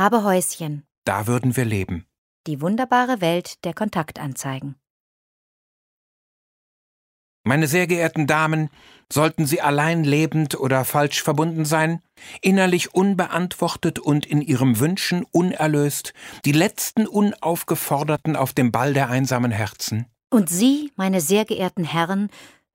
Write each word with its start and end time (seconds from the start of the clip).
Habe 0.00 0.24
Häuschen. 0.24 0.86
Da 1.04 1.26
würden 1.26 1.56
wir 1.56 1.66
leben. 1.66 2.06
Die 2.46 2.62
wunderbare 2.62 3.20
Welt 3.20 3.62
der 3.66 3.74
Kontaktanzeigen. 3.74 4.76
Meine 7.44 7.66
sehr 7.66 7.86
geehrten 7.86 8.26
Damen, 8.26 8.70
sollten 9.12 9.44
Sie 9.44 9.60
allein 9.60 10.02
lebend 10.02 10.58
oder 10.58 10.86
falsch 10.86 11.22
verbunden 11.22 11.66
sein, 11.66 12.00
innerlich 12.40 12.94
unbeantwortet 12.94 13.98
und 13.98 14.24
in 14.24 14.40
Ihrem 14.40 14.80
Wünschen 14.80 15.26
unerlöst, 15.32 16.14
die 16.46 16.52
letzten 16.52 17.06
Unaufgeforderten 17.06 18.36
auf 18.36 18.54
dem 18.54 18.72
Ball 18.72 18.94
der 18.94 19.10
einsamen 19.10 19.50
Herzen? 19.50 20.06
Und 20.30 20.48
Sie, 20.48 20.92
meine 20.96 21.20
sehr 21.20 21.44
geehrten 21.44 21.84
Herren, 21.84 22.30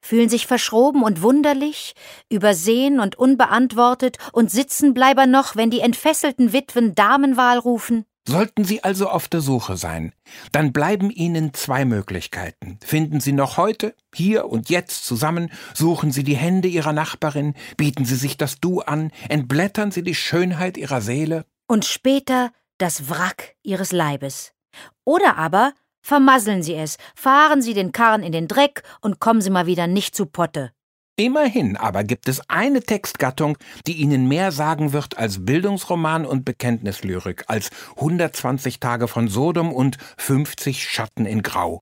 fühlen 0.05 0.29
sich 0.29 0.45
verschroben 0.45 1.01
und 1.01 1.23
wunderlich, 1.23 1.95
übersehen 2.29 2.99
und 2.99 3.15
unbeantwortet 3.17 4.17
und 4.31 4.51
sitzen 4.51 4.93
bleiber 4.93 5.25
noch, 5.25 5.55
wenn 5.55 5.71
die 5.71 5.79
entfesselten 5.79 6.53
Witwen 6.53 6.93
Damenwahl 6.93 7.57
rufen? 7.57 8.05
Sollten 8.27 8.63
Sie 8.65 8.83
also 8.83 9.07
auf 9.07 9.27
der 9.27 9.41
Suche 9.41 9.77
sein, 9.77 10.13
dann 10.51 10.73
bleiben 10.73 11.11
Ihnen 11.11 11.53
zwei 11.53 11.85
Möglichkeiten. 11.85 12.79
Finden 12.83 13.19
Sie 13.19 13.33
noch 13.33 13.57
heute, 13.57 13.95
hier 14.13 14.45
und 14.45 14.69
jetzt 14.69 15.05
zusammen, 15.05 15.51
suchen 15.73 16.11
Sie 16.11 16.23
die 16.23 16.35
Hände 16.35 16.67
Ihrer 16.67 16.93
Nachbarin, 16.93 17.53
bieten 17.77 18.05
Sie 18.05 18.15
sich 18.15 18.37
das 18.37 18.59
Du 18.59 18.81
an, 18.81 19.11
entblättern 19.29 19.91
Sie 19.91 20.03
die 20.03 20.15
Schönheit 20.15 20.77
Ihrer 20.77 21.01
Seele. 21.01 21.45
Und 21.67 21.85
später 21.85 22.51
das 22.77 23.09
Wrack 23.09 23.55
Ihres 23.63 23.91
Leibes. 23.91 24.53
Oder 25.03 25.37
aber 25.37 25.73
vermasseln 26.05 26.61
Sie 26.61 26.75
es, 26.75 26.97
fahren 27.15 27.61
Sie 27.61 27.73
den 27.73 27.91
Karren 27.91 28.21
in 28.21 28.31
den 28.31 28.47
Dreck 28.47 28.83
und 29.01 29.19
kommen 29.19 29.41
Sie 29.41 29.49
mal 29.49 29.65
wieder 29.65 29.87
nicht 29.87 30.15
zu 30.15 30.27
Potte. 30.27 30.71
Immerhin 31.17 31.77
aber 31.77 32.03
gibt 32.03 32.27
es 32.27 32.41
eine 32.49 32.81
Textgattung, 32.81 33.57
die 33.87 33.93
Ihnen 33.93 34.27
mehr 34.27 34.51
sagen 34.51 34.91
wird 34.91 35.17
als 35.17 35.45
Bildungsroman 35.45 36.25
und 36.25 36.43
Bekenntnislyrik, 36.43 37.45
als 37.47 37.69
120 37.95 38.81
Tage 38.81 39.07
von 39.07 39.29
Sodom 39.29 39.71
und 39.73 39.97
50 40.17 40.87
Schatten 40.87 41.25
in 41.25 41.41
Grau. 41.41 41.79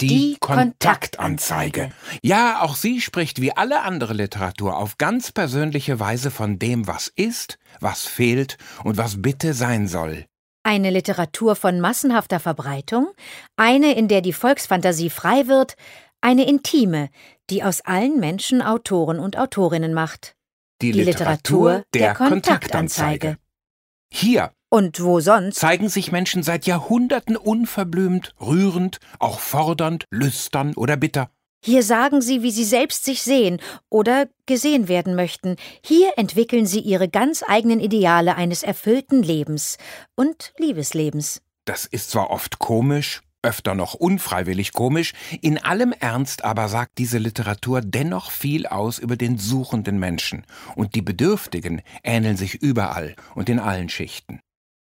Die, 0.00 0.06
Die 0.06 0.36
Kontaktanzeige. 0.40 1.90
Ja, 2.22 2.62
auch 2.62 2.76
sie 2.76 3.00
spricht 3.00 3.40
wie 3.40 3.52
alle 3.56 3.82
andere 3.82 4.14
Literatur 4.14 4.76
auf 4.76 4.96
ganz 4.96 5.32
persönliche 5.32 6.00
Weise 6.00 6.30
von 6.30 6.58
dem, 6.58 6.86
was 6.86 7.08
ist, 7.14 7.58
was 7.80 8.06
fehlt 8.06 8.56
und 8.84 8.96
was 8.96 9.20
bitte 9.20 9.54
sein 9.54 9.86
soll. 9.88 10.26
Eine 10.64 10.90
Literatur 10.90 11.56
von 11.56 11.80
massenhafter 11.80 12.38
Verbreitung, 12.38 13.08
eine, 13.56 13.94
in 13.94 14.06
der 14.08 14.20
die 14.20 14.32
Volksfantasie 14.32 15.10
frei 15.10 15.48
wird, 15.48 15.76
eine 16.20 16.46
intime, 16.46 17.10
die 17.50 17.64
aus 17.64 17.80
allen 17.80 18.20
Menschen 18.20 18.62
Autoren 18.62 19.18
und 19.18 19.36
Autorinnen 19.36 19.92
macht. 19.92 20.36
Die, 20.80 20.92
Die 20.92 21.02
Literatur 21.02 21.84
der 21.94 22.14
Kontaktanzeige. 22.14 23.38
Hier 24.12 24.52
Und 24.70 25.02
wo 25.02 25.20
sonst? 25.20 25.56
zeigen 25.56 25.88
sich 25.88 26.12
Menschen 26.12 26.42
seit 26.42 26.66
Jahrhunderten 26.66 27.36
unverblümt, 27.36 28.34
rührend, 28.40 28.98
auch 29.18 29.40
fordernd, 29.40 30.06
lüstern 30.10 30.74
oder 30.74 30.96
bitter. 30.96 31.30
Hier 31.64 31.84
sagen 31.84 32.20
sie, 32.22 32.42
wie 32.42 32.50
sie 32.50 32.64
selbst 32.64 33.04
sich 33.04 33.22
sehen 33.22 33.60
oder 33.88 34.28
gesehen 34.46 34.88
werden 34.88 35.14
möchten. 35.14 35.56
Hier 35.84 36.12
entwickeln 36.16 36.66
sie 36.66 36.80
ihre 36.80 37.08
ganz 37.08 37.44
eigenen 37.46 37.78
Ideale 37.78 38.34
eines 38.34 38.64
erfüllten 38.64 39.22
Lebens 39.22 39.78
und 40.16 40.52
Liebeslebens. 40.58 41.40
Das 41.64 41.86
ist 41.86 42.10
zwar 42.10 42.30
oft 42.30 42.58
komisch, 42.58 43.22
öfter 43.42 43.76
noch 43.76 43.94
unfreiwillig 43.94 44.72
komisch, 44.72 45.12
in 45.40 45.58
allem 45.58 45.92
Ernst 45.92 46.44
aber 46.44 46.68
sagt 46.68 46.98
diese 46.98 47.18
Literatur 47.18 47.80
dennoch 47.80 48.32
viel 48.32 48.66
aus 48.66 48.98
über 48.98 49.16
den 49.16 49.38
suchenden 49.38 50.00
Menschen, 50.00 50.44
und 50.74 50.96
die 50.96 51.02
Bedürftigen 51.02 51.82
ähneln 52.02 52.36
sich 52.36 52.54
überall 52.54 53.14
und 53.36 53.48
in 53.48 53.60
allen 53.60 53.88
Schichten. 53.88 54.40